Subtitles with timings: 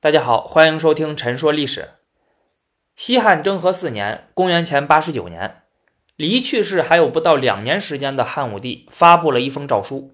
[0.00, 1.80] 大家好，欢迎收听《陈说历史》。
[2.94, 5.62] 西汉征和四年（公元前八十九年），
[6.14, 10.12] 离去世还有不到两年时间的汉武帝发布了一封诏书，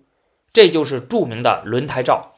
[0.51, 2.33] 这就是著名的《轮台诏》。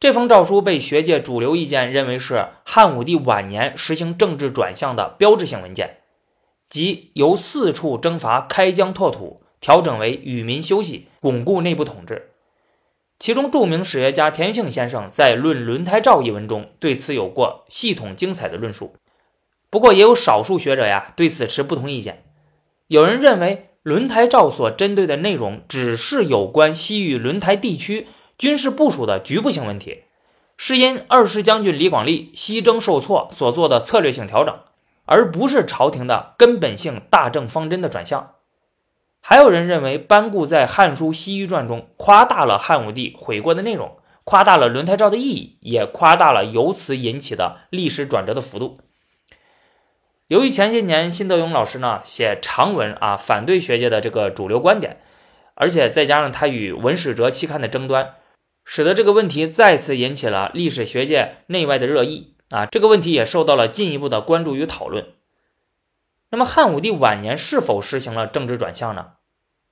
[0.00, 5.98] 这封诏书被学界主流意见认为是汉武帝晚年实行政治转向的标志性文件，
[6.70, 12.30] 即由四处征伐、开疆拓土，调整为与民休息，巩固内部统治。
[13.18, 18.94] 其中，著名史学家田余庆先生在《论轮台诏》一文中对此有过系统精彩的论述。
[19.70, 22.24] 不过，也有少数学者呀对此持不同意见。
[22.88, 28.06] 有人认为，《轮台诏》所针对的内容只是有关西域轮台地区
[28.38, 30.02] 军事部署的局部性问题，
[30.58, 34.54] 是因二世将军李广利西征受挫所做的策略性调整，
[35.06, 38.34] 而不是朝廷的根本性大政方针的转向。
[39.28, 48.78] 还有人认为，班固在《汉书·西域传》中夸大了汉武帝悔过的内容，夸大了轮台诏的意义，也夸大了由此引起的历史转折的幅度。
[50.28, 55.00] 由于前些年辛德勇老师呢写长文啊反对学界的这个主流观点，
[55.56, 58.14] 而且再加上他与《文史哲》期刊的争端，
[58.64, 62.64] 使得这个问题再次引起了历史学界内外的热议啊。
[62.64, 65.04] 这个问题也受到了进一步的关注与讨论。
[66.30, 69.12] 那么，汉武帝晚年是否实行了政治转向呢？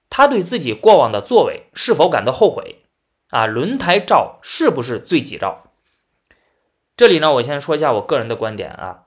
[0.08, 2.84] 他对自己过往的作为是否感到后悔？
[3.30, 5.64] 啊，轮台诏是不是罪己诏？
[6.97, 9.00] 这里呢，我先说一下我个人的观点啊。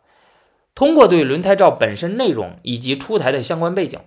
[0.75, 3.99] 通过对轮台诏本身内容以及出台的相关背景，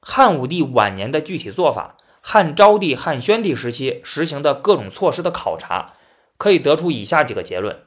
[0.00, 5.92] 汉武帝晚年的具体做法，汉昭帝、汉宣帝时期实行的各种措施的考察，
[6.36, 7.86] 可以得出以下几个结论：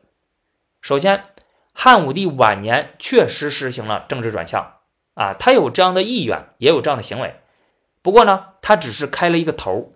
[0.82, 1.24] 首先，
[1.74, 4.78] 汉武帝晚年确实实行了政治转向，
[5.14, 7.36] 啊，他有这样的意愿，也有这样的行为。
[8.02, 9.94] 不过呢，他只是开了一个头，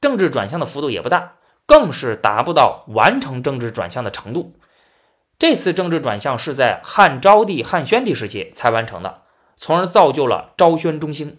[0.00, 1.34] 政治转向的幅度也不大，
[1.66, 4.54] 更是达不到完成政治转向的程度。
[5.38, 9.22] 这次政治转向是在汉昭帝、汉宣帝时期才完成的，
[9.56, 11.38] 从而造就了昭宣中兴。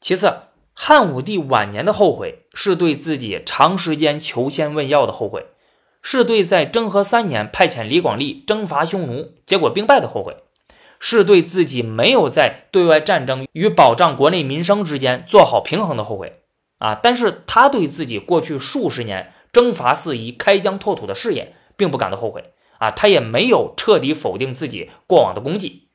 [0.00, 0.32] 其次，
[0.72, 5.48] 汉武帝晚年的后悔是对自己长时间求仙问药的后悔，
[6.00, 10.44] 是对在征和三年派遣李广利征伐匈奴，结果兵败的后悔。
[11.04, 16.44] 是对自己没有在对外战争与保障国内民生之间做好平衡的后悔
[16.78, 16.94] 啊！
[16.94, 22.92] 但是他对自己过去数十年征伐四夷、开疆拓土的事业并不感到后悔啊！
[22.92, 25.88] 他也没有彻底否定自己过往的功绩。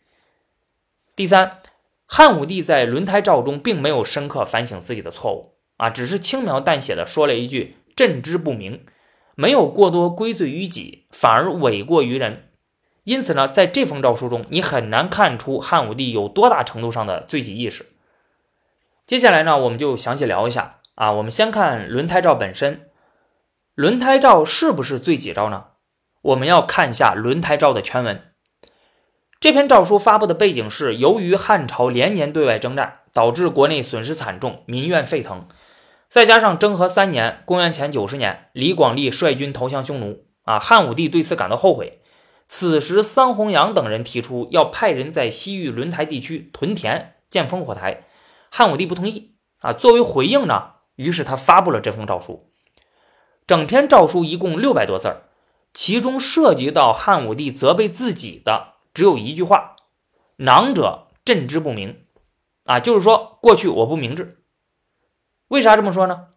[1.16, 1.62] 第三，
[2.06, 8.84] 汉武帝在轮台诏中并没有深刻反省自己的错误啊，只是轻描淡写的说了一句“朕之不明”，
[9.36, 12.47] 没有过多归罪于己，反而诿过于人。
[13.08, 17.86] 因此呢，在这封诏书中，你很难看出汉武帝有多大程度上的罪己意识。
[19.06, 21.14] 接下来呢，我们就详细聊一下啊。
[21.14, 22.90] 我们先看轮胎诏本身，
[23.76, 25.68] 轮胎诏是不是罪己诏呢？
[26.22, 28.22] 我们要看一下轮胎诏的全文。
[29.40, 35.46] 这篇诏书发布的背景是，由于汉朝连年对外征战，导致国内损失惨重，民怨沸腾，
[36.10, 42.02] 再加上征和三年（公元前九十年），李广利率军投降匈奴啊，汉武帝对此感到后悔。
[42.48, 48.06] 此时，桑弘羊等人提出要派人在西域轮台地区屯田建烽火台，
[48.50, 49.74] 汉武帝不同意啊。
[49.74, 52.50] 作为回应呢，于是他发布了这封诏书。
[53.46, 55.24] 整篇诏书一共六百多字儿，
[55.74, 59.76] 其中涉及到汉武帝责备自己的只有一句话
[60.38, 62.06] ：“囊者，朕之不明。”
[62.64, 64.42] 啊，就是说过去我不明智。
[65.50, 66.28] 为啥这么说呢？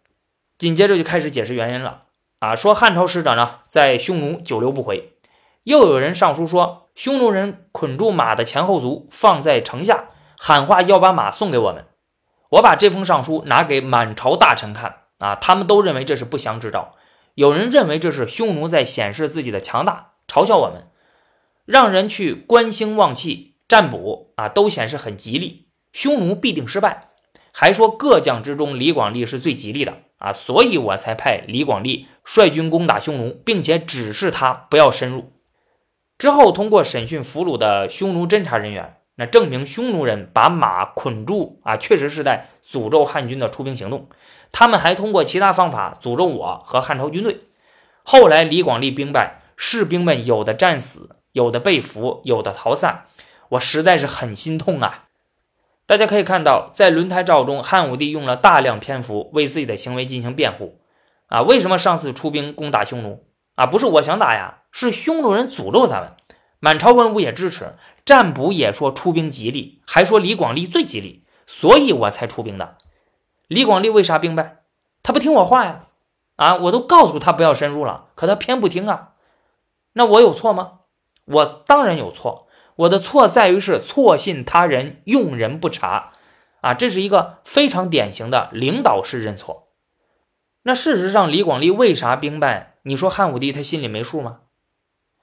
[0.59, 2.07] 紧接着就开始解释原因了
[2.41, 5.17] 啊，说汉朝使者呢在匈奴久留不回。
[5.65, 10.07] 又有人上书说，匈奴人捆住马的前后足，放在城下，
[10.39, 11.87] 喊话要把马送给我们。
[12.53, 16.95] 我把这封上书拿给满朝大臣看，啊，他们都认为这是不祥之兆。
[17.35, 20.89] 有人认为这是匈奴在显示自己的强大，嘲笑我们，
[21.65, 27.11] 让人去观星望气、占卜，啊，都显示很吉利，匈奴必定失败。
[27.53, 35.33] 还说各将之中，李广利是最吉利的，啊，所以我才派李广利率军攻打匈奴，并且指示他不要深入。
[36.21, 44.07] 之后，通过审讯俘虏的匈奴侦察人员，那证明匈奴人把马捆住啊，确实是在诅咒汉军的出兵行动。
[44.53, 47.41] 他们还通过其他方法诅咒我和汉朝军队。
[48.03, 53.07] 后来李广利兵败，士兵们有的战死，有的被俘，有的逃散，
[53.53, 55.07] 我实在是很心痛啊！
[55.87, 60.83] 大家可以看到，在轮台诏中，汉武帝用了大量篇幅为自己的行为进行辩护。
[61.29, 63.25] 啊，为什么上次出兵攻打匈奴？
[63.61, 66.13] 啊，不是我想打呀，是匈奴人诅咒咱们。
[66.61, 67.75] 满朝文武也支持，
[68.07, 72.79] 占卜也说出兵吉利，还说李广利最吉利，所以我才出兵的。
[73.49, 74.63] 李广利为啥兵败？
[75.03, 75.83] 他不听我话呀！
[76.37, 79.11] 啊，我都告诉他不要深入了，可他偏不听啊！
[79.93, 80.79] 那我有错吗？
[81.27, 86.13] 我当然有错，我的错在于是错信他人，用人不察，
[86.63, 89.69] 啊，这是一个非常典型的领导式认错。
[90.63, 92.70] 那事实上，李广利为啥兵败？
[92.83, 94.41] 你说汉武帝他心里没数吗？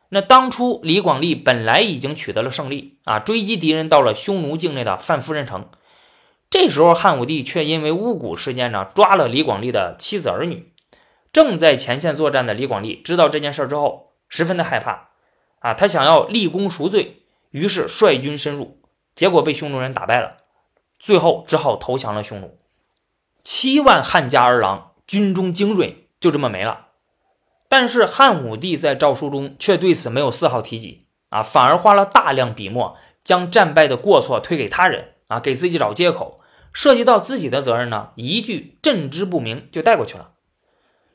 [0.09, 5.69] 那当初李广利本来已经取得了胜利啊，追击敌人到了匈奴境内的范夫人城，
[6.49, 10.71] 这时候汉武帝却因为巫蛊事件呢，抓了李广利的妻子儿女。
[11.33, 15.09] 正在前线作战的李广利知道这件事之后，十分的害怕
[15.59, 18.79] 啊，他想要立功赎罪，于是率军深入，
[19.13, 20.37] 结果被匈奴人打败了，
[20.97, 22.57] 最后只好投降了匈奴。
[23.43, 26.86] 七万汉家儿郎，军中精锐就这么没了。
[27.69, 36.39] 但是汉武帝在诏书中却对此没有丝毫提及啊，反而花了大量笔墨，将战败的过错推给他人啊，给自己找借口，
[36.71, 40.31] 涉及到自己的责任呢，一句朕知不明就带过去了。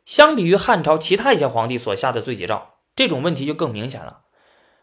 [0.05, 4.19] 相比于汉朝其他一些皇帝所下的罪己诏，这种问题就更明显了。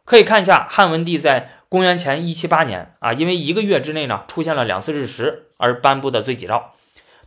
[0.06, 6.71] 可以看一下汉文帝在公元前一七八年啊，因为一个月之内呢出现了两次日食而颁布的罪己诏，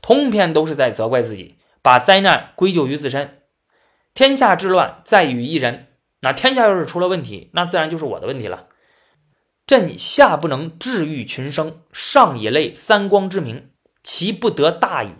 [0.00, 3.41] 通篇都是在责怪自己，把灾难归咎于自身。
[4.14, 5.88] 天下之乱在于一人，
[6.20, 8.66] 那天下要是出了问题，那自然就是我的问题了。
[9.66, 13.70] 朕下不能治愈群生，上以类三光之名，
[14.02, 15.12] 其不得大矣。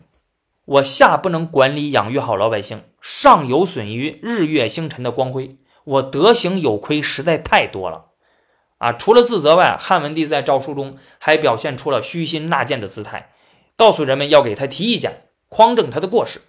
[0.66, 8.10] 我下不能管理养育好老百姓，上有损于日月星辰的光辉，我德行有亏，实在太多了。
[8.76, 13.32] 啊，除了自责外，汉文帝在诏书中还表现出了虚心纳谏的姿态，
[13.74, 16.42] 告诉人们要给他提意见，匡正他的过失。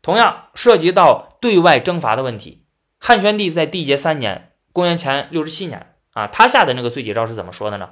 [0.00, 2.64] 同样涉及到对外征伐的问题，
[2.98, 7.90] 汉宣帝在缔结三年（公元前六十七年）啊，他下的那个罪己诏是怎么说的呢？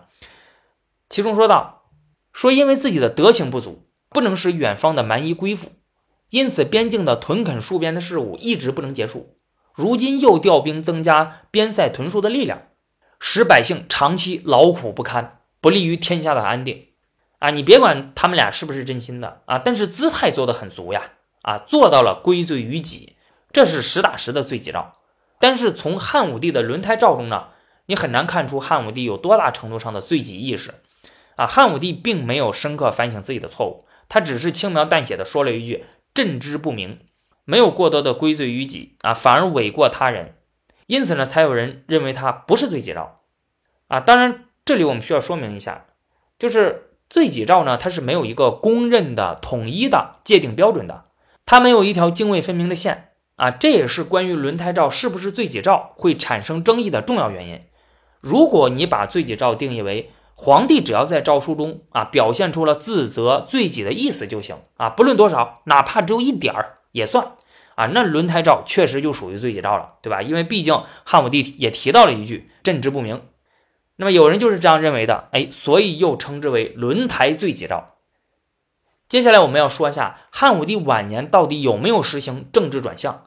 [1.09, 1.91] 其中说到，
[2.33, 5.73] 说因为自己的德行不足，不能使远方的蛮夷归附，
[6.31, 9.37] 因此边境的屯垦戍边的事务一直不能结束。
[9.75, 12.63] 如今又调兵增加边塞屯戍的力量，
[13.21, 16.89] 使百姓长期劳苦不堪，不利于天下的安定。
[17.39, 21.03] 啊，你别管他们俩是不是真心的啊，但是姿态做得很足呀。
[21.47, 23.15] 啊，做到了归罪于己，
[23.53, 24.93] 这是实打实的罪己诏。
[25.39, 27.51] 但是从汉武帝的轮台诏中呢，
[27.87, 30.75] 你很难看出汉武帝有多大程度上的罪己意识。
[31.37, 36.99] 啊，汉武帝并没有深刻反省自己的错误，他只是轻描淡写的说了一句“朕知不明”，
[37.45, 40.35] 没有过多的归罪于己啊，反而诿过他人。
[40.87, 43.21] 因此呢，才有人认为他不是罪己诏。
[43.87, 45.87] 啊，当然这里我们需要说明一下，
[46.39, 51.05] 就是罪己诏呢，它是没有一个公认的统一的界定标准的。
[51.47, 57.61] 它没有一条泾渭分明的线啊，这也是关于轮胎诏是不是罪己诏会产生争议的重要原因。
[58.21, 67.33] 如果你把罪己诏定义为皇帝只要在诏书中啊表现出了自责罪己的意思就行啊，不论多少，哪怕只有一点儿也算
[67.77, 70.23] 啊，那轮胎诏确实就属于罪己诏了，对吧？
[70.23, 73.23] 因为毕竟汉武帝也提到了一句“朕知不明”，
[73.97, 77.93] 那么有人就是这样认为的，哎，所以又称之为轮台罪己诏。
[79.09, 83.27] 接下来我们要说一下汉武帝晚年到底有没有实行政治转向。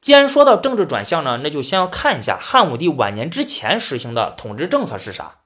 [0.00, 5.36] 既然说到政治转向呢，那就先要看一下汉武帝晚年之前实行的统治政策是啥。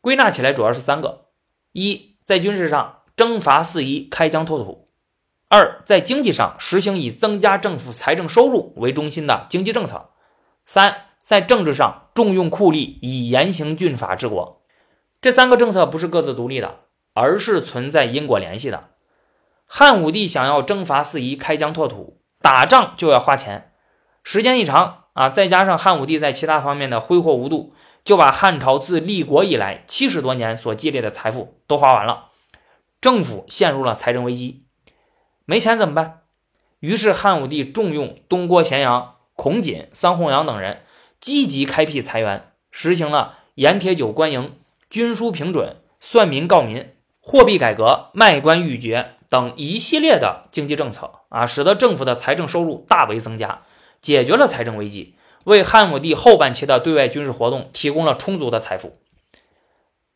[0.00, 1.26] 归纳起来主要是三个：
[1.72, 4.86] 一，在军事上征伐四夷，开疆拓土；
[5.48, 10.12] 二，在经济上实行以增加政府财政收入为中心的经济政策；
[10.64, 14.62] 三，在政治上重用酷吏，以严刑峻法治国。
[15.20, 16.84] 这三个政策不是各自独立的。
[17.14, 18.90] 而是存在因果联系的。
[19.66, 23.72] 汉武帝想要征伐四夷、开疆拓土，打仗就要花钱，
[24.24, 32.30] 时间一长啊，再加上汉武帝在其他方面的挥霍无度，就把汉朝自立国以来七十多年所积累的财富都花完了，
[33.00, 34.66] 政府陷入了财政危机，
[35.44, 36.22] 没钱怎么办？
[36.80, 40.82] 于是汉武帝重用东郭咸阳、孔瑾、桑弘羊等人，
[41.20, 46.92] 积极开辟财源，实行了盐铁酒官营、军书平准、算民告民。
[47.20, 53.62] 货币改革、卖官鬻爵等一系列的经济政策啊，使得政府的财政收入大为增加，
[54.00, 58.96] 解决了财政危机，为汉武帝后半期的对外军事活动提供了充足的财富。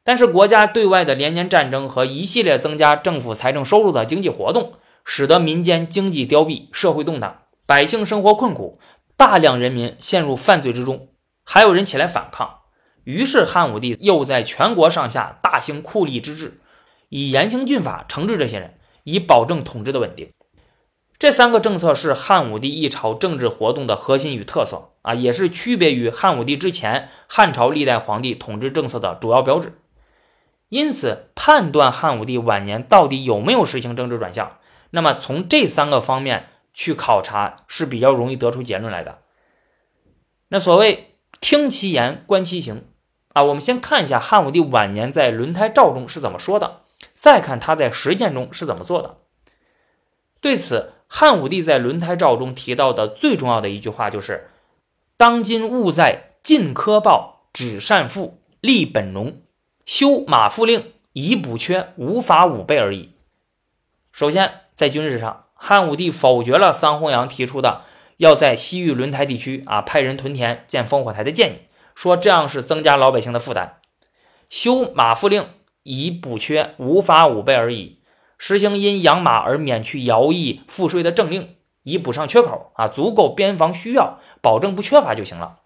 [0.03, 4.73] 但是，国家对外的连年战争和一系列增加政府财政收入的经济活动，
[5.05, 8.79] 使得民间经济凋敝，社会动荡，百姓生活困苦，
[9.17, 11.09] 大量人民陷入犯罪之中，
[11.45, 12.59] 还有人起来反抗。
[13.05, 16.61] 于是，汉武帝又在全国上下大兴酷吏之治。
[17.15, 20.33] 以严刑峻法惩治这些人，以保证统治的稳定。
[21.17, 29.79] 这三个政策是汉武帝一朝政治活动的核心与特色啊，也是区别于汉武帝之前汉朝历代皇帝统治政策的主要标志。
[30.71, 34.59] 因此，判断汉武帝晚年到底有没有实行政治转向，
[34.91, 39.19] 那么从这三个方面去考察是比较容易得出结论来的。
[40.49, 42.87] 那所谓听其言，观其行
[43.35, 46.81] 啊，我们先看一下汉武帝晚年在轮台诏中是怎么说的，
[47.15, 49.17] 再看他在实践中是怎么做的。
[50.43, 54.51] 对此，汉武帝在轮台诏中提到的最重要的一句话就是
[55.17, 59.41] ：“当今务在尽科报，止善赋，立本农，
[59.87, 63.15] 修马赋令，以补缺，无法五倍而已。”
[64.13, 67.83] 首先，在军事上，汉武帝否决了桑弘羊提出的。
[68.19, 71.59] 要在西域轮台地区啊派人屯田建烽火台的建议，
[71.97, 73.81] 说这样是增加老百姓的负担。
[74.49, 75.49] 修马赋令
[75.85, 78.01] 以补缺，无法五倍而已。
[78.37, 85.61] 实行因养马而免去徭役赋税的政令，以补上缺口啊，足够边防需要，保证不缺乏就行了。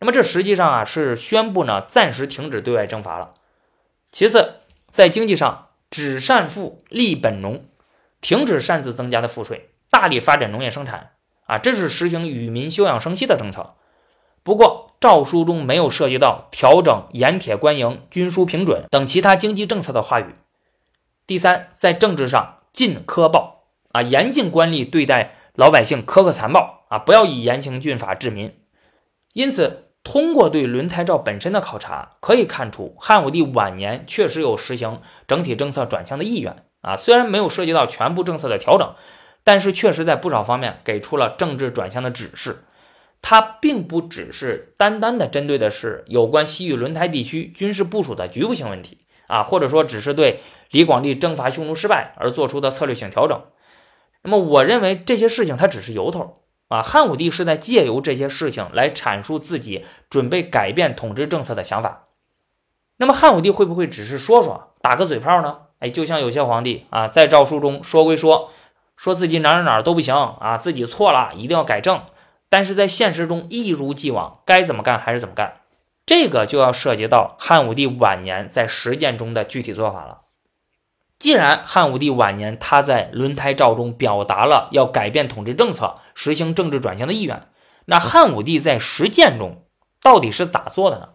[0.00, 3.34] 那么这实际上啊是宣布呢暂时停止对外征伐了。
[4.10, 4.54] 其次，
[4.90, 7.66] 在经济上，止善赋，利本农，
[8.20, 11.12] 停止擅自增加的赋税，大力发展农业生产。
[11.46, 13.76] 啊，这是实行与民休养生息的政策。
[14.42, 20.34] 不过诏书中没有涉及到调整盐铁官营军书平准等其他经济政策的话语。
[21.26, 28.54] 第三，在政治上禁苛暴啊，严禁官吏对待老百姓苛刻残暴啊，不要以严刑峻法治民。
[29.32, 38.94] 因此，通过对轮台诏本身的考察，可以看出汉武帝晚年确实有实行整体政策转向的意愿啊，虽然没有涉及到全部政策的调整。
[39.48, 42.64] 但是确实在不少方面给出了政治转向的指示，
[43.28, 50.38] 它并不只是单单的针对的是有关西域轮台地区军事部署的局部性问题啊，或者说只是对
[50.70, 53.42] 李广利征伐匈奴失败而做出的策略性调整。
[54.22, 56.34] 那么我认为这些事情它只是由头
[56.68, 62.04] 啊，汉武帝是在借由这些事情来阐述自己准备改变统治政策的想法。
[62.98, 65.62] 那么汉武帝会不会只是说说打个嘴炮呢？
[65.80, 68.52] 哎，就像有些皇帝啊，在诏书中说归说。
[68.96, 72.00] 说自己哪哪哪都不行啊，自己错了，一定要改正。
[72.48, 75.60] 但是在现实中一如既往，该怎么干还是怎么干。
[76.04, 80.18] 这个就要涉及到汉武帝晚年在实践中的具体做法了。
[81.18, 87.48] 既然汉武帝晚年他在轮台诏中表达了要改变统治政策、实行政治转型的意愿，
[87.86, 89.64] 那汉武帝在实践中
[90.00, 91.08] 到底是咋做的呢？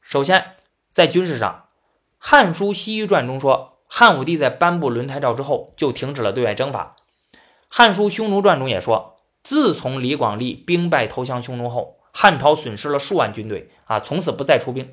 [0.00, 0.52] 首先，
[0.88, 1.64] 在军事上，
[2.18, 3.72] 《汉书·西域传》中说。
[3.86, 6.96] 汉武帝在颁布轮台诏之后，就停止了对外征伐。
[7.68, 9.13] 《汉书·匈奴传》中也说，
[9.44, 14.92] 自从李广利兵败投降匈奴后，汉朝损失了数万军队啊，从此不再出兵。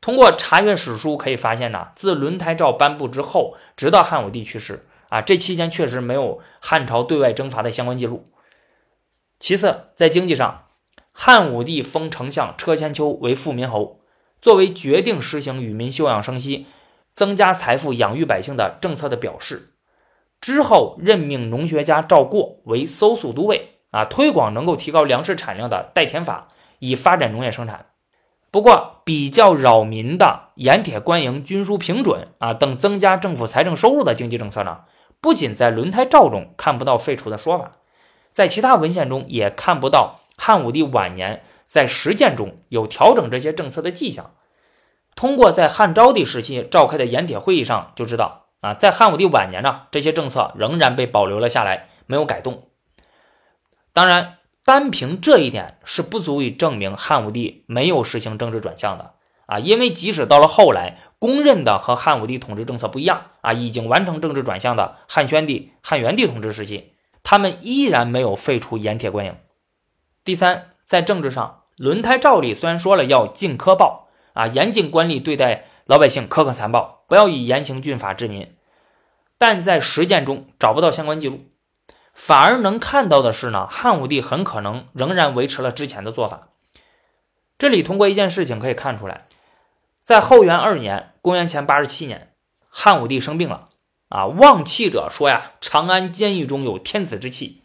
[0.00, 8.24] 通过查阅史书可以发现呢，自轮台诏颁布之后，直到汉武帝去世啊，这期间确实没有汉朝对外征伐的相关记录。
[9.38, 10.64] 其次，在经济上，
[11.12, 14.00] 汉武帝封丞相车千秋为富民侯，
[14.40, 16.66] 作为决定实行与民休养生息。
[17.10, 19.75] 增加财富、养育百姓的政策的表示。
[20.40, 27.86] 之后任命农学家赵过为搜粟都尉，啊，推广能够提高粮食产量的代田法，以发展农业生产。
[28.50, 34.80] 不过，比较扰民的盐铁官营均输平准啊等增加政府财政收入的经济政策呢，
[35.20, 37.72] 不仅在轮台诏中看不到废除的说法，
[38.30, 44.30] 在其他文献中也看不到汉武帝晚年在实践中有调整这些政策的迹象。
[45.14, 52.64] 通过在汉昭帝时期召开的盐铁会议上就知道啊，在汉武帝晚年呢，这些政策仍然被保留了下来，没有改动。
[53.92, 59.12] 当然，单凭这一点是不足以证明汉武帝没有实行政治转向的
[59.46, 69.36] 啊，因为即使到了后来，公认的和汉武帝统治政策不一样啊，已经完成政治转向的汉宣帝、汉元帝统治时期，他们依然没有废除盐铁官营。
[70.24, 74.08] 第三，在政治上，轮台诏里虽然说了要禁苛暴。
[74.32, 78.46] 啊，严禁官吏对待老百姓苛刻残暴，不要以严刑峻法治民。
[79.38, 81.44] 但在实践中找不到相关记录，
[82.12, 86.48] 反而能看到的是呢，汉武帝很可能仍然维持了之前的做法。
[87.58, 89.26] 这里通过一件事情可以看出来，
[90.02, 92.32] 在后元二年（公元前八十七年），
[92.68, 93.68] 汉武帝生病了。
[94.08, 97.60] 啊，望气者说呀，长安监狱中有天子之气。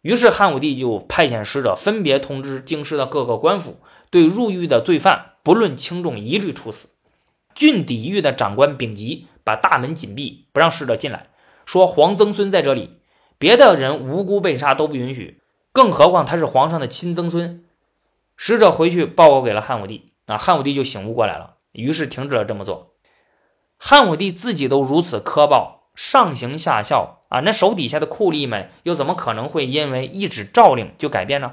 [0.00, 3.78] 于是汉武帝就派遣使者，分别通知京师的各个官府，
[4.08, 5.32] 对入狱的罪犯。
[5.42, 6.88] 不论轻重，一律处死。
[7.54, 11.26] 郡邸狱的长官丙吉把大门紧闭，不让使者进来，
[11.66, 13.00] 说皇曾孙在这里，
[13.36, 15.42] 别的人无辜被杀都不允许，
[15.72, 17.64] 更何况他是皇上的亲曾孙。
[18.36, 22.94] 使者回去报告给了汉武帝，啊，汉武帝就醒悟过来了，于是停止了这么做。
[23.76, 31.52] 汉武帝自己都如此苛暴，上行下效啊，那手底下的酷吏们又怎么可能会因为一纸诏令就改变呢？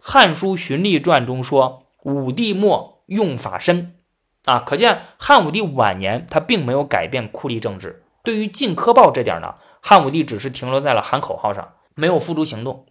[0.00, 1.86] 汉书·循吏传》中说。
[2.02, 3.99] 武帝末用法深，
[4.44, 8.02] 啊，可见汉武帝晚年他并没有改变酷吏政治。
[8.22, 12.86] 对于禁科报这点呢，汉武帝只是停留在了喊口号上，没有付诸行动。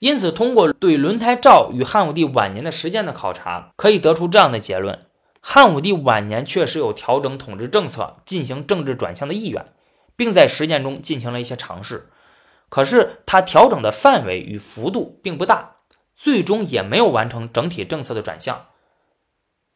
[0.00, 5.00] 因此，通过对轮台诏与汉武帝晚年的时间的考察，可以得出这样的结论：
[5.40, 9.64] 汉武帝晚年确实有调整统治政策、进行政治转向的意愿，
[10.14, 12.08] 并在实践中进行了一些尝试。
[12.68, 15.76] 可是，他调整的范围与幅度并不大，
[16.14, 18.66] 最终也没有完成整体政策的转向。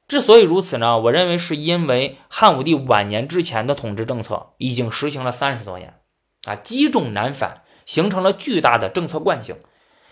[0.08, 6.00] 之所以如此呢，我认为是因为汉武帝晚年之前的统治政策已经实行了三十多年，
[6.44, 9.56] 啊，积重难返，形成了巨大的政策惯性。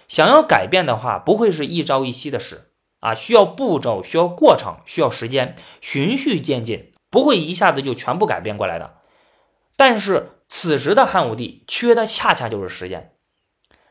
[0.06, 8.98] 想要改变的话，不会是一朝一夕的事啊，需要步骤，需要过程，需要时间，循序渐进，不会一下子就全部改变过来的。
[9.76, 13.14] 但是此时的汉武帝缺的恰恰就是时间，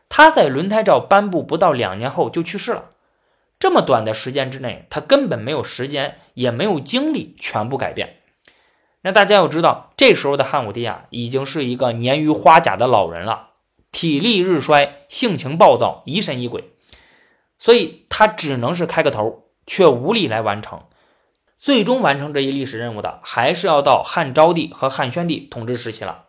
[0.08, 2.90] 他在轮胎诏颁布不到两年后就去世了。
[3.58, 8.18] 这么短的时间之内，他根本没有时间，也没有精力全部改变。
[9.02, 13.50] 那大家要知道，这时候的汉武帝啊，已经是一个年逾花甲的老人了，
[13.92, 16.72] 体力日衰，性情暴躁，疑神疑鬼，
[17.58, 20.82] 所以他只能是开个头，却无力来完成。
[21.56, 26.26] 最终完成这一历史任务的，还是要到汉昭帝和汉宣帝统治时期了。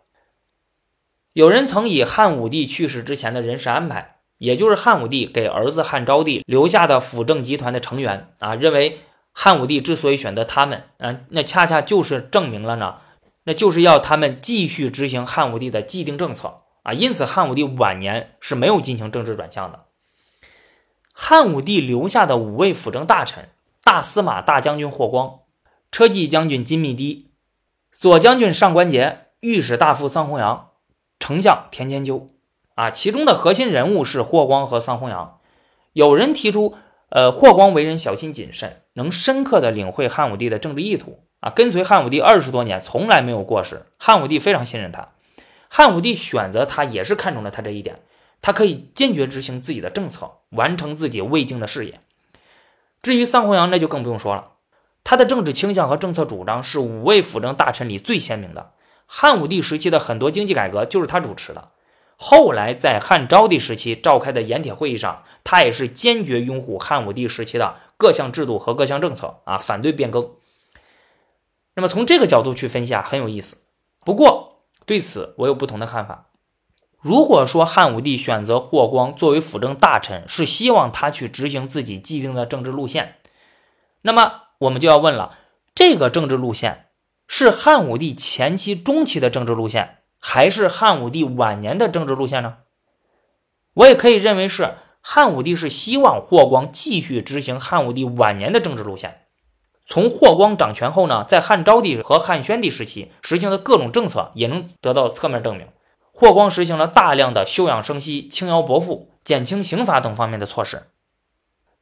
[1.33, 4.16] 有人曾以汉武帝去世之前的人事安排。
[4.37, 8.99] 也就是汉武帝给儿子汉昭帝留下的辅政集团的成员啊，认为
[9.31, 13.01] 汉武帝之所以选择他们啊，那恰恰就是证明了呢，
[13.45, 16.93] 那就是要他们继续执行汉武帝的既定政策啊。
[16.93, 19.85] 因此，汉武帝晚年是没有进行政治转向的。
[21.11, 23.49] 汉武帝留下的五位辅政大臣：
[23.83, 25.39] 大司马大将军霍光、
[25.91, 27.31] 车骑将军金密堤、
[27.91, 30.69] 左将军上官桀、御史大夫桑弘羊、
[31.19, 32.27] 丞相田千秋。
[32.77, 35.39] 啊，其中的核心人物是霍光和桑弘羊。
[35.93, 36.75] 有人提出，
[37.09, 41.23] 呃，霍光为人小心谨慎，能深刻的领会汉武帝的政治意图。
[41.39, 45.09] 啊，跟随汉武帝二十多年，从来没有过失，汉武帝非常信任他。
[45.67, 47.95] 汉武帝选择他，也是看中了他这一点，
[48.43, 51.99] 他可以坚决执行自己的政策，完成自己未竟的事业。
[53.01, 54.51] 至于桑弘羊，那就更不用说了，
[55.03, 58.73] 他的政治倾向和政策主张是五位辅政大臣里最鲜明的。
[59.07, 61.69] 汉武帝时期的很多经济改革就是他主持的。
[62.19, 70.31] 后来在汉昭帝时期召开的盐铁会议上，他也是坚决拥护汉武帝时期的各项制度和各项政策啊，反对变更。
[71.75, 73.57] 那么从这个角度去分析啊，很有意思。
[74.03, 76.25] 不过对此我有不同的看法。
[76.99, 83.17] 如果说汉武帝选择霍光作为辅政大臣，是希望他去执行自己既定的政治路线，
[84.01, 85.37] 那么我们就要问了：
[85.75, 86.87] 这个政治路线
[87.27, 89.96] 是汉武帝前期、中期的政治路线？
[90.19, 92.57] 还是汉武帝晚年的政治路线呢？
[93.73, 99.21] 我也可以认为是汉武帝是希望霍光继续执行汉武帝晚年的政治路线。
[99.85, 105.67] 从霍光掌权后呢，在汉昭帝和汉宣帝时期实行的各种政策也能得到侧面证明。
[106.11, 110.87] 霍光实行了大量的休养生息、轻徭薄赋、减轻刑罚等方面的措施。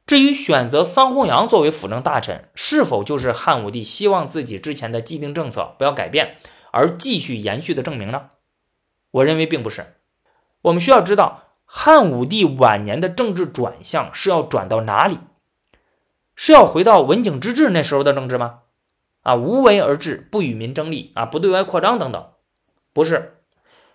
[0.06, 6.36] 至于选择桑弘羊作为辅政大臣，是否就是汉武帝希望自己之前的既定政策不要改变？
[6.76, 8.28] 而继续延续的证明呢？
[9.10, 9.94] 我认为并不是。
[10.60, 15.18] 我们需要知道，汉武帝晚年的政治转向是要转到哪里？
[16.34, 18.58] 是要回到文景之治那时候的政治吗？
[19.22, 22.32] 啊，无为而治，不与民争利，啊，不对外扩张等等？
[22.92, 23.38] 不是。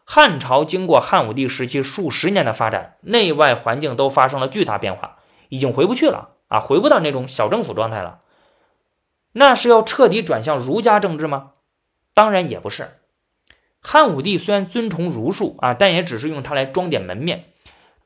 [0.03, 8.21] 汉朝经过汉武帝时期数十年的发展，内外环境都发生了巨大变化，已经回不去了啊，回不到那种小政府状态了。
[9.33, 11.51] 那是要彻底转向儒家政治吗？
[12.13, 12.99] 当然也不是，
[13.81, 17.45] 汉武帝虽然尊崇儒术啊，但也只是用它来装点门面。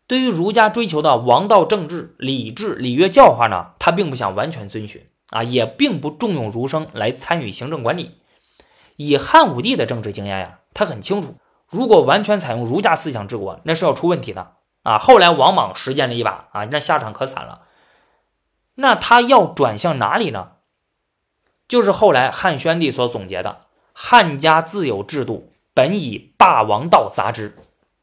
[0.08, 8.20] 对于儒家追求的王道政治、礼制、礼乐教化呢，他并不想完全遵循啊，也并不重用儒生来参与行政管理。
[8.98, 11.36] 以汉武帝的政治经验呀，他很清楚，
[11.68, 15.00] 如果完全采用儒家思想治国，那是要出问题的啊。
[15.00, 17.64] 后来王莽实践了一把啊，那下场可惨了。
[18.76, 20.52] 那他要转向哪里呢？
[21.68, 23.62] 就是后来汉宣帝所总结的。
[23.98, 27.56] 汉家自有制度，本以霸王道杂之，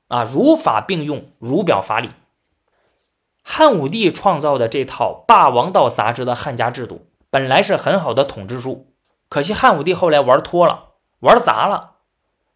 [0.09, 2.09] 啊，儒法并用，儒表法理。
[3.42, 8.87] 汉武帝创造的这套霸王道杂之的汉家制度，本来是很好的统治术，
[9.28, 11.96] 可惜汉武帝后来玩脱了，玩砸了。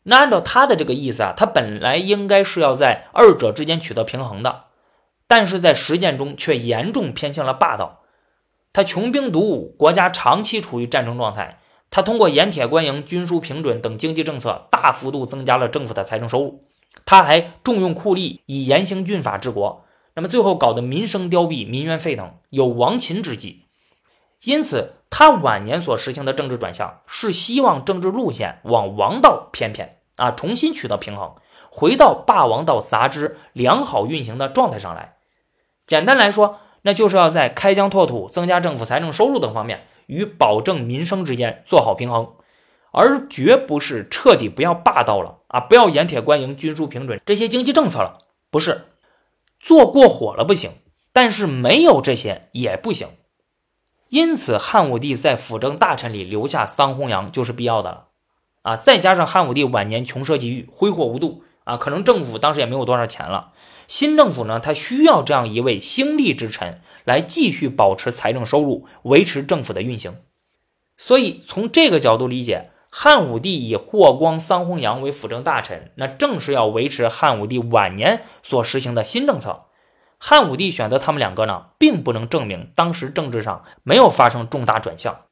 [0.05, 4.61] 那按照他的这个意思啊，他本来应该是要在二者之间取得平衡的，
[5.27, 8.01] 但是在实践中却严重偏向了霸道。
[8.73, 11.59] 他穷兵黩武，国家长期处于战争状态。
[11.91, 16.65] 他通过盐铁官营、军书平准等经济政策，大幅度增加了政府的财政收入。
[17.05, 19.85] 他还重用酷吏，以严刑峻法治国。
[20.15, 23.67] 那么最后搞得民生凋敝，民怨沸腾，有亡秦之际。
[24.45, 31.35] 因此，他晚年所实行的政治转向，是希望政治路线往王道偏偏啊，重新取得平衡，
[31.71, 35.17] 回到霸王道杂之良好运行的状态上来。
[35.87, 42.33] 简单来说，那就是要在开疆拓土、增加政府财政收入等方面与保证民生之间做好平衡，
[42.93, 48.19] 而绝不是彻底不要霸道了啊，不要盐铁官营、均输平准这些经济政策了，
[48.51, 48.87] 不是
[49.61, 50.71] 做过火了不行，
[51.13, 53.09] 但是没有这些也不行。
[54.09, 58.07] 因此，汉武帝在辅政大臣里留下桑弘羊就是必要的了
[58.63, 58.77] 啊！
[58.77, 63.53] 再加上汉武帝晚年穷奢极欲、挥霍无度啊，可能政府当时也没有多少钱了。
[63.87, 70.17] 新政府呢，它需要这样一位兴利之臣来继续保持财政收入，维持政府的运行。
[70.97, 79.67] 所以，从这个角度理解，汉武帝以霍光、桑弘羊为辅政大臣，那正是要维持汉武帝晚年所实行的新政策。
[80.19, 85.27] 汉武帝选择他们两个呢，并不能证明当时政治上没有发生重大转向。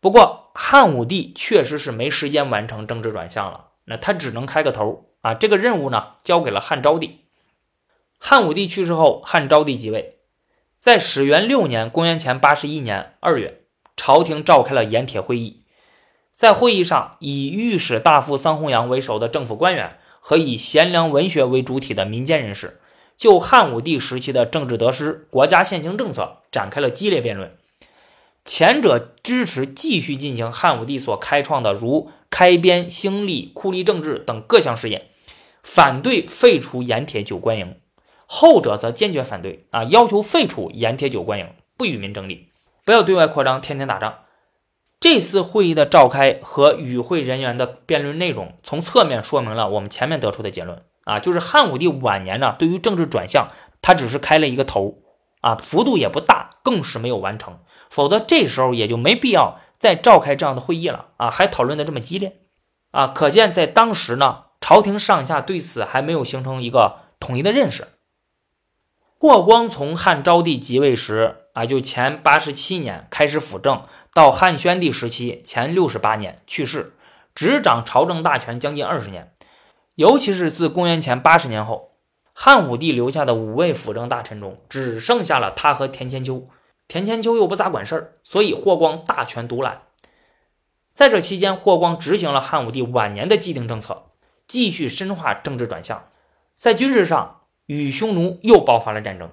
[0.00, 5.34] 不过，汉武帝确实是没时间完成政治转向了，那他只能开个头啊。
[5.34, 7.23] 这个任务呢，交给了汉昭帝。
[8.26, 10.14] 汉武帝去世后，汉昭帝即位，
[10.78, 13.64] 在始元六年（公元前八十一年）二月，
[13.98, 15.60] 朝廷召开了盐铁会议。
[16.32, 22.80] 在会议上，以御史大夫桑弘羊为首的政府官员和以贤良文学为主体的民间人士。
[23.18, 27.54] 就汉武帝时期的政治得失、国家现行政策展开了激烈辩论。
[28.46, 35.10] 前者支持继续进行汉武帝所开创的如开边、兴利、酷吏政治等各项事业，
[35.62, 37.74] 反对废除盐铁九官营；
[38.36, 42.48] 后者则坚决反对，啊，要求废除盐铁九官营，不与民争利，
[42.84, 44.12] 不要对外扩张，天天打仗。
[44.98, 50.82] 这次会议的召开和与会人员的辩论内容，从侧面说明了我们前面得出的结论。
[51.04, 53.46] 啊，就是汉武帝晚年呢，对于政治转向，
[53.80, 54.98] 他只是开了一个头，
[55.40, 57.60] 啊，幅度也不大，更是没有完成。
[57.88, 62.40] 否则这时候也就没必要再召开这样的会议了，啊，还讨论的这么激烈，
[62.90, 67.86] 啊，可见在当时呢，朝廷上下对此还没有形成一个统一的认识。
[69.26, 73.82] 霍光从汉昭帝即位时，啊，就前八十七年开始辅政，
[74.12, 76.92] 到汉宣帝时期前六十八年去世，
[77.34, 79.32] 执掌朝政大权将近二十年。
[79.94, 81.92] 尤其是自公元前八十年后，
[82.34, 86.46] 汉武帝留下的五位辅政大臣中，只剩下了他和田千秋。
[86.86, 89.84] 田千秋又不咋管事儿，所以霍光大权独揽。
[90.92, 94.02] 在这期间，霍光执行了汉武帝晚年的既定政策，
[94.46, 96.08] 继续深化政治转向。
[96.54, 99.30] 在军事上，与匈奴又爆发了战争。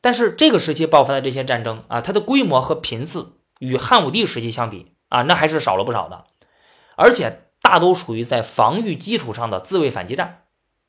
[0.00, 6.24] 但是这个时期爆发的这些战争啊，它的规模和频次与汉武帝时期相比啊，那还是少了不少的，
[6.96, 7.40] 而且。
[7.64, 10.42] 大都属于在防御基础上的自卫反击战，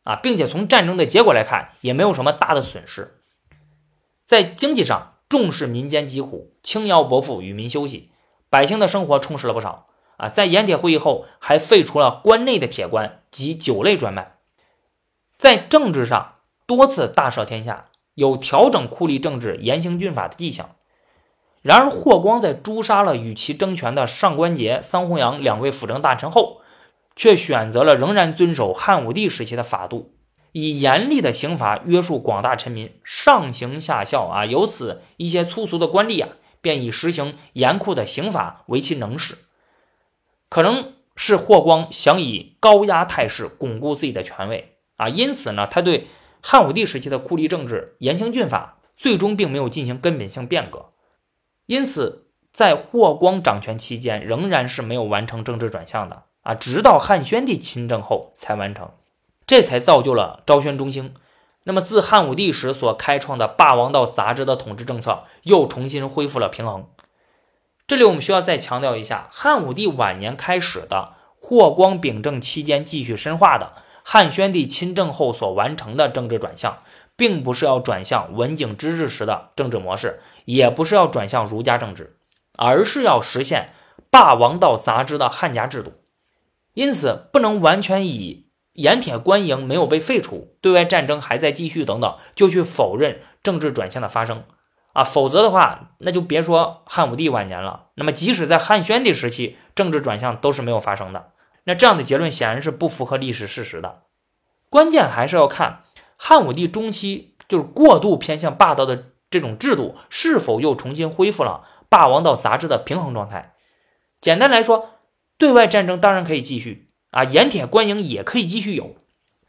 [0.03, 3.17] 啊，并且从战争的结果来看，也没有什么大的损失。
[4.25, 8.11] 在经济上，重视民间疾苦，轻徭薄赋，与民休息，
[8.49, 9.85] 百姓的生活充实了不少。
[10.17, 14.35] 啊，在盐铁会议后，还废除了关内的铁官及酒类专卖。
[15.37, 16.34] 在政治上，
[16.67, 17.83] 多次大赦天下，
[18.15, 20.71] 有调整酷吏政治、严刑峻法的迹象。
[21.61, 26.61] 然而，霍光在诛杀了与其争权的上官桀、桑弘羊两位辅政大臣后，
[27.15, 30.13] 却选择了仍然遵守汉武帝时期的法度，
[30.51, 34.45] 以严厉的刑罚约束广大臣民，上行下效啊。
[34.45, 36.29] 由此，一些粗俗的官吏啊，
[36.61, 39.37] 便以实行严酷的刑法为其能事。
[40.49, 46.07] 可能是霍光想以高压态势巩固自己的权位啊，因此呢，他对
[46.47, 50.91] 汉武帝时期的酷吏政治、严刑峻法，最终并没有进行根本性变革。
[51.65, 56.25] 因此，在霍光掌权期间，仍然是没有完成政治转向的。
[56.43, 58.91] 啊，直到汉宣帝亲政后才完成，
[59.47, 61.15] 这才造就了昭宣中兴。
[61.63, 66.85] 那么自汉武帝时所开创的霸王道杂志的统治政策又重新恢复了平衡。
[67.87, 73.73] 这里我们需要再强调一下，汉武帝晚年开始的霍光秉政期间继续深化的
[74.07, 76.77] 汉宣帝亲政后所完成的政治转向，
[77.15, 82.15] 并不是要转向文景之治时的政治模式，也不是要转向儒家政治，
[82.55, 83.71] 而是要实现
[84.11, 85.93] 霸王道杂志的汉家制度。
[86.75, 94.43] 因此，不能完全以盐铁官营没有被废除、对外战争还在继续等等，就去否认政治转向的发生
[94.93, 95.03] 啊！
[95.03, 97.87] 否则的话，那就别说汉武帝晚年了。
[97.95, 101.31] 那么，即使在汉宣帝时期，政治转向都是没有发生的。
[101.65, 104.03] 那这样的结论显然是不符合历史事实的。
[104.69, 105.81] 关键还是要看
[106.17, 113.53] 汉武帝中期就是过度偏向霸道的这种制度，是否又重新恢复了霸王道杂志的平衡状态。
[114.19, 114.91] 简单来说。
[115.37, 118.95] 对外战争当然可以继续啊，盐铁官营也可以继续有，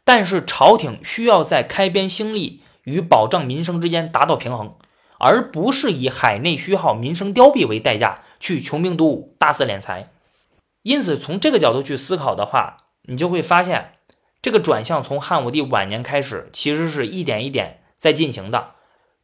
[0.03, 4.75] 但是朝廷需要在开边兴利与保障民生之间达到平衡，
[5.17, 10.09] 而不是以海内虚耗、民生凋敝为代价去穷兵黩武、大肆敛财。
[10.87, 12.77] 因此，从这个角度去思考的话，
[13.09, 13.91] 你就会发现，
[14.41, 18.75] 这个转向从汉武帝晚年开始，其实是一点一点在进行的。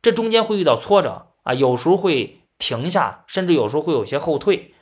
[0.01, 4.73] 这中间会遇到挫折啊，有时候会停下，甚至有时候会有些后退，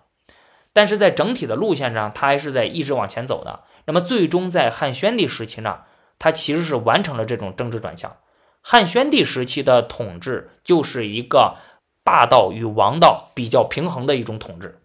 [0.73, 3.59] 但是在整体的路线上，他还是在一直往前走的。
[3.85, 5.81] 那么最终在汉宣帝时期呢，
[6.17, 8.17] 他其实是完成了这种政治转向。
[8.61, 11.57] 汉宣帝时期的统治就是一个
[12.03, 14.80] 霸道与王道比较平衡的一种统治。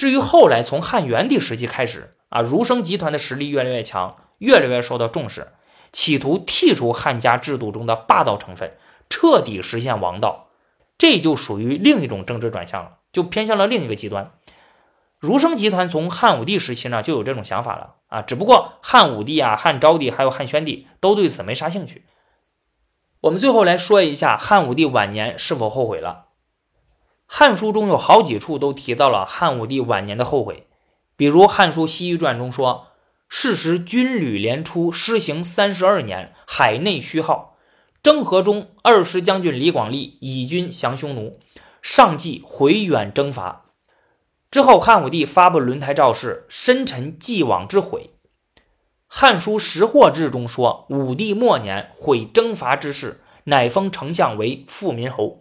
[0.00, 5.48] 至于后来从汉元帝时期开始啊，儒生集团的实力越来越强，越来越受到重视。
[5.92, 8.72] 企图剔除汉家制度中的霸道成分，
[9.10, 10.48] 彻底实现王道，
[10.96, 14.32] 这就属于另一种政治转向了，就偏向了另一个极端。
[15.18, 22.06] 儒生集团从汉武帝时期呢就有这种想法了啊，只不过汉武帝啊、汉昭帝还有汉宣帝都对此没啥兴趣。
[23.20, 26.28] 我们最后来说一下汉武帝晚年是否后悔了。
[27.32, 30.66] 《汉书》中有好几处都提到了汉武帝晚年的后悔，
[31.16, 32.88] 比如《汉书·西域传》中说。
[33.28, 37.54] 是时，军旅连出，施行三十二年，海内虚耗。
[38.02, 41.38] 征和中，二师将军李广利以军降匈奴，
[41.80, 43.66] 上计回远征伐。
[44.50, 48.10] 之后，汉武帝发布轮台诏示，深沉既往之悔。
[49.06, 55.24] 《汉书·识货志》中说，武帝末年悔征伐之事，乃封丞相为富民侯。《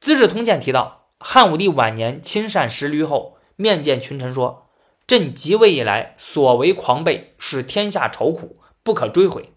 [0.00, 4.64] 资治通鉴》提到，汉武帝晚年亲善十驴后，面见群臣说。
[5.06, 9.50] 朕即位以来，所为狂悖，使天下愁苦，不可追悔。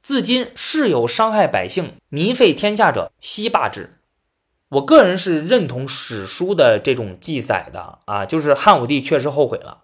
[0.00, 3.98] 自今事有伤害百姓、靡费天下者，悉罢之。
[4.68, 9.82] 我个人是认同史书的这种记载的啊，就是汉武帝确实后悔了。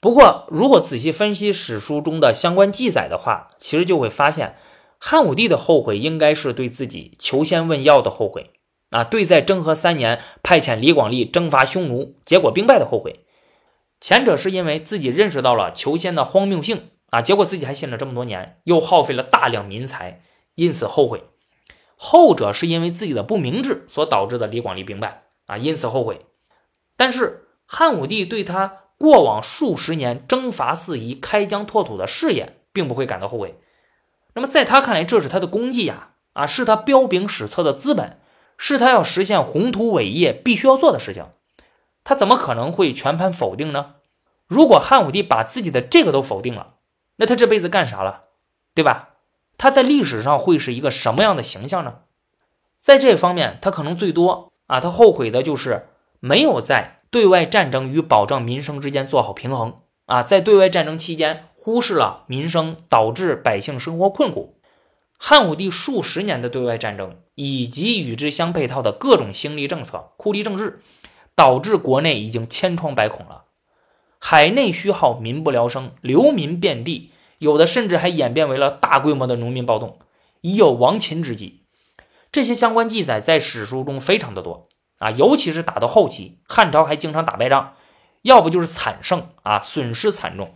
[0.00, 4.56] 不过，如果仔细分析史书中的相关记载的话，其实就会发现，
[4.98, 8.50] 汉武帝的后悔应该是对自己求仙问药的后悔
[8.90, 13.24] 啊，对在征和三年派遣李广利征伐匈奴，结果兵败的后悔。
[14.00, 20.22] 前者是因为自己认识到了求仙的荒谬性啊，结果自己还信了这么多年，又耗费了大量民财，
[20.54, 21.20] 因此后悔；
[21.96, 26.26] 后者是因为自己的不明智所导致的李广利兵败啊，因此后悔。
[26.96, 33.58] 但是汉武帝对他过往数十年征伐四夷、开疆拓土的事业，并不会感到后悔。
[34.34, 38.20] 那么在他看来，这是他的功绩呀，啊，是他彪炳史册的资本，
[38.58, 41.26] 是他要实现宏图伟业必须要做的事情。
[42.04, 43.94] 他怎么可能会全盘否定呢？
[44.46, 46.74] 如果汉武帝把自己的这个都否定了，
[47.16, 48.26] 那他这辈子干啥了，
[48.74, 49.10] 对吧？
[49.58, 52.00] 他在历史上会是一个什么样的形象呢？
[52.76, 55.88] 在这方面，他可能最多啊，他后悔的就是
[56.20, 64.55] 没有在对外战争与保障民生之间做好平衡啊，在对外战争期间忽视了民生，导致百姓生活困苦。
[65.18, 70.80] 汉武帝数十年的对外战争以及与之相配套的各种兴利政策、酷吏政治。
[71.38, 73.44] 导致国内已经千疮百孔了，
[74.18, 79.98] 海内虚耗，民不聊生，流民遍地，有的甚至还演变为了大规模的农民暴动，
[80.40, 81.64] 已有亡秦之际。
[82.32, 84.66] 这些相关记载在史书中非常的多
[84.98, 87.74] 啊，尤其是打到后期，汉朝还经常打败仗，
[88.22, 90.48] 要不就是惨胜啊，损失惨重。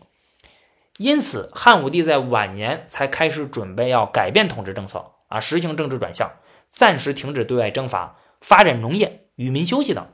[1.00, 6.30] 因此，汉武帝在晚年才开始准备要改变统治政策啊，实行政治转向，
[6.68, 10.06] 暂时停止对外征伐，发展农业，与民休息等。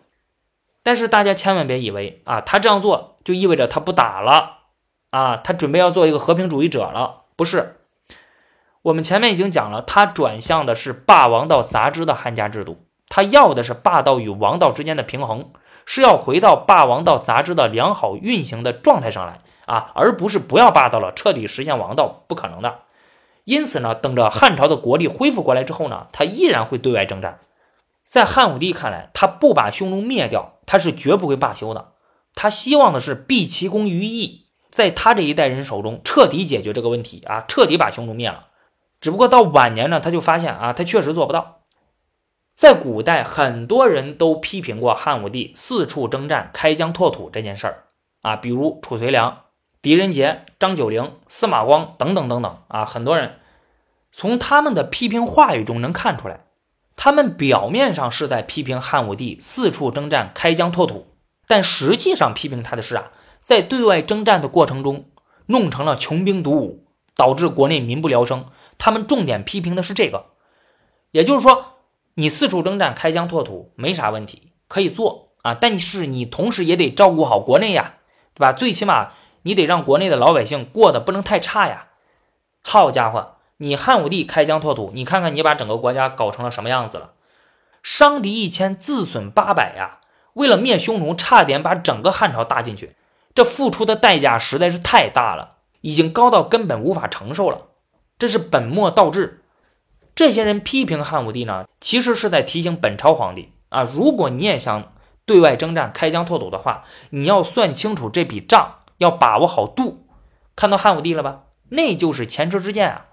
[0.85, 4.59] 但是大家千万别以为啊，他这样做就意味着他不打了
[5.11, 7.23] 啊，他准备要做一个和平主义者了？
[7.35, 7.81] 不是，
[8.83, 15.51] 我们前面已经讲了，他转向的是霸王道杂支的汉家制度，他要的是霸道与王道之间的平衡，
[15.85, 22.81] 是要回到霸王道杂支的良好运行的状态上来啊，而不是不要霸道了，彻底实现王道，不可能的。
[23.45, 27.41] 因此呢，等着汉朝的国力恢复过来之后呢，他依然会对外征战。
[28.05, 31.93] 在汉武帝看来，他不把匈奴灭掉，他是绝不会罢休的。
[32.35, 38.47] 他希望的是毕其功于一，在他这一代人手中彻底解决这个问题啊，彻底把匈奴灭了。
[39.01, 41.63] 只不过到晚年呢，他就发现啊，他确实做不到。
[42.55, 47.85] 在古代，很多人都批评过汉武帝四处征战、开疆拓土这件事儿
[48.23, 49.43] 啊，比如褚遂良、
[49.83, 53.39] 狄仁杰、张九龄、司马光等等等等啊，很多人
[54.11, 56.41] 从他们的批评话语中能看出来。
[56.97, 61.07] 他们表面上是在批评汉武帝四处征战、开疆拓土，
[61.47, 65.11] 但实际上批评他的是啊，在对外征战的过程中
[65.47, 68.47] 弄成了穷兵黩武，导致国内民不聊生。
[68.79, 70.27] 他们重点批评的是这个，
[71.11, 71.75] 也就是说，
[72.15, 77.97] 你四处征战、开疆拓土没啥问题，可以做啊，但是你同时也得照顾好国内呀，
[78.35, 78.55] 对吧？
[78.55, 79.13] 最起码
[79.47, 81.87] 你得让国内的老百姓过得不能太差呀。
[82.63, 83.35] 好家伙！
[83.59, 87.13] 你汉武帝开疆拓土，你看看你把整个国家搞成了什么样子了？
[87.81, 90.01] 伤敌一千，自损八百呀！
[90.35, 92.97] 为了灭匈奴，差点把整个汉朝搭进去，
[93.37, 97.69] 这付出的代价实在是太大了，已经高到根本无法承受了。
[98.19, 99.45] 这是本末倒置。
[100.17, 104.93] 这些人批评汉武帝呢，其实是在提醒本朝皇帝啊，如果你也想
[105.25, 110.07] 对外征战、开疆拓土的话，你要算清楚这笔账，要把握好度。
[110.55, 111.45] 看到汉武帝了吧？
[111.71, 113.07] 那就是前车之鉴啊。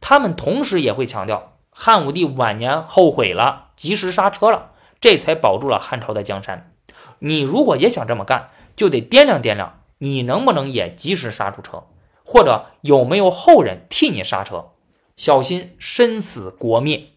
[0.00, 6.72] 他们同时也会强调，汉武帝晚年后悔了，及时刹车了，这才保住了汉朝的江山。
[7.18, 11.84] 你如果也想这么干，就得掂量掂量，你能不能也及时刹住车，
[12.24, 14.70] 或者有没有后人替你刹车，
[15.16, 17.08] 小心身死国灭。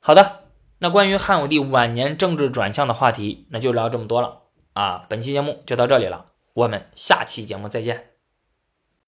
[0.00, 0.44] 好的，
[0.78, 4.40] 那关于汉武帝晚年政治转向的话题，那就聊这么多了
[4.72, 5.04] 啊。
[5.08, 8.11] 本期节目就到这里了，我们下期节目再见。